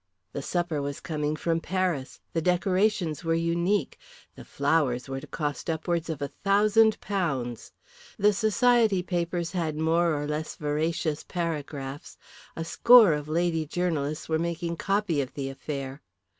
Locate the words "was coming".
0.81-1.35